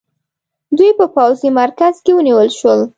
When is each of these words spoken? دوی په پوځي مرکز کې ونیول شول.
دوی 0.77 0.91
په 0.99 1.05
پوځي 1.15 1.49
مرکز 1.59 1.93
کې 2.03 2.11
ونیول 2.15 2.49
شول. 2.59 2.79